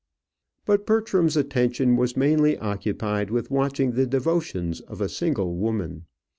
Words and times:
But 0.65 0.87
Bertram's 0.87 1.37
attention 1.37 1.95
was 1.95 2.17
mainly 2.17 2.57
occupied 2.57 3.29
with 3.29 3.51
watching 3.51 3.91
the 3.91 4.07
devotions 4.07 4.81
of 4.81 4.99
a 4.99 5.07
single 5.07 5.53
woman. 5.55 6.05